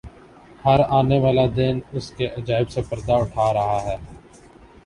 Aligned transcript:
ہر 0.65 0.79
آنے 0.89 1.19
والا 1.19 1.45
دن 1.55 1.79
اس 1.91 2.09
کے 2.11 2.27
عجائب 2.37 2.69
سے 2.69 2.81
پردہ 2.89 3.13
اٹھا 3.13 3.53
رہا 3.53 3.79
ہے۔ 3.83 3.97